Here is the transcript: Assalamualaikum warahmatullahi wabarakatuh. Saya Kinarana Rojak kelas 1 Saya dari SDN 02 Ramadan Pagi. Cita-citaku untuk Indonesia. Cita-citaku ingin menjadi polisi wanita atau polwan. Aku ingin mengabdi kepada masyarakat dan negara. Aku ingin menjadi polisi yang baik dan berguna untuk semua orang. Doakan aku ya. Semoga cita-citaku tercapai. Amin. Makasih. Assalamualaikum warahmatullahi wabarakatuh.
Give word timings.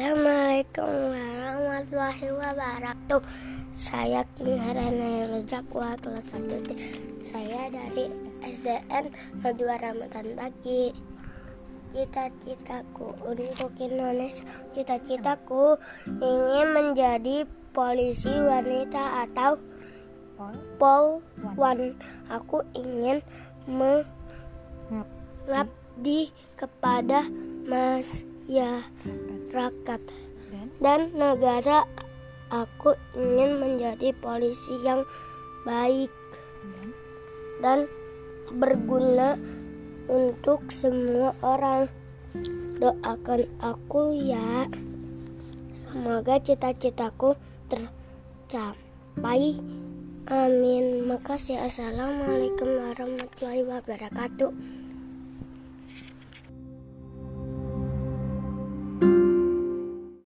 Assalamualaikum 0.00 1.12
warahmatullahi 1.12 2.32
wabarakatuh. 2.32 3.20
Saya 3.76 4.24
Kinarana 4.32 5.28
Rojak 5.28 5.60
kelas 5.68 6.00
1 6.40 7.28
Saya 7.28 7.68
dari 7.68 8.08
SDN 8.40 9.12
02 9.44 9.60
Ramadan 9.60 10.40
Pagi. 10.40 10.96
Cita-citaku 11.92 13.12
untuk 13.28 13.76
Indonesia. 13.76 14.40
Cita-citaku 14.72 15.76
ingin 16.08 16.66
menjadi 16.72 17.44
polisi 17.76 18.32
wanita 18.32 19.28
atau 19.28 19.60
polwan. 20.80 21.92
Aku 22.32 22.64
ingin 22.72 23.20
mengabdi 25.44 26.32
kepada 26.56 27.28
masyarakat 29.50 30.00
dan 30.78 31.10
negara. 31.18 31.90
Aku 32.50 32.98
ingin 33.14 33.62
menjadi 33.62 34.10
polisi 34.18 34.74
yang 34.82 35.06
baik 35.62 36.10
dan 37.62 37.86
berguna 38.50 39.38
untuk 40.10 40.70
semua 40.74 41.34
orang. 41.42 41.86
Doakan 42.78 43.46
aku 43.62 44.18
ya. 44.18 44.66
Semoga 45.74 46.42
cita-citaku 46.42 47.38
tercapai. 47.70 49.62
Amin. 50.26 51.06
Makasih. 51.06 51.62
Assalamualaikum 51.62 52.66
warahmatullahi 52.66 53.62
wabarakatuh. 53.62 54.89